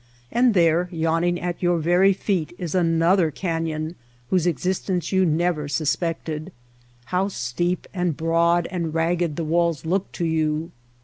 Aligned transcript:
And 0.31 0.55
there, 0.55 0.89
yawning 0.91 1.39
at 1.39 1.59
yoar 1.61 1.77
very 1.79 2.11
feet, 2.11 2.55
is 2.57 2.73
another 2.73 3.29
canyon 3.29 3.93
whose 4.31 4.47
existence 4.47 5.11
you 5.11 5.27
never 5.27 5.67
sus 5.67 5.95
pected. 5.95 6.49
How 7.05 7.27
steep 7.27 7.85
and 7.93 8.17
broad 8.17 8.67
and 8.71 8.95
ragged 8.95 9.35
the 9.35 9.45
walls 9.45 9.85
look 9.85 10.11
to 10.13 10.25
you 10.25 10.71